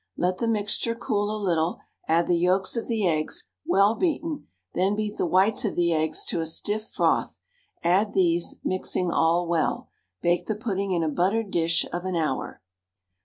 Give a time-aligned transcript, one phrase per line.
[0.17, 4.95] Let the mixture cool a little, add the yolks of the eggs, well beaten, then
[4.95, 7.39] beat the whites of the eggs to a stiff froth,
[7.83, 9.89] add these, mixing all well.
[10.23, 12.63] Bake the pudding in a buttered dish of an hour.